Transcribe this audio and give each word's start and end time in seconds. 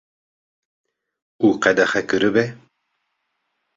û 1.45 1.47
qedexe 1.63 2.01
kiribe 2.09 2.45